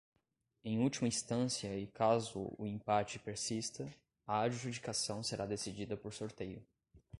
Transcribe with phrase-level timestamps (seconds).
[0.63, 3.87] Em última instância e caso o empate persista,
[4.25, 6.65] a adjudicação será decidida por sorteio.